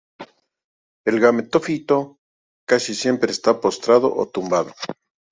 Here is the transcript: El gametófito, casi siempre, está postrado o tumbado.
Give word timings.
El 1.05 1.19
gametófito, 1.19 2.17
casi 2.67 2.95
siempre, 2.95 3.29
está 3.31 3.61
postrado 3.61 4.11
o 4.15 4.27
tumbado. 4.27 4.73